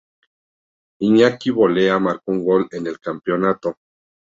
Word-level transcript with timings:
Iñaki 1.01 1.51
Bolea 1.51 1.99
marcó 1.99 2.31
un 2.31 2.43
gol 2.43 2.67
en 2.71 2.87
el 2.87 2.99
Campeonato. 2.99 3.77